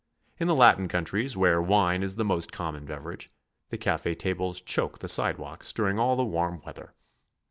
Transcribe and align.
In 0.39 0.47
the 0.47 0.55
Latin 0.55 0.87
countries, 0.87 1.37
where 1.37 1.61
wine 1.61 2.01
is 2.01 2.15
the 2.15 2.25
most 2.25 2.51
common 2.51 2.85
beverage, 2.87 3.31
the 3.69 3.77
cafe 3.77 4.15
tables 4.15 4.59
choke 4.59 4.97
the 4.97 5.07
sidewalks 5.07 5.71
during 5.71 5.99
all 5.99 6.15
the 6.15 6.25
warm 6.25 6.59
weather. 6.65 6.95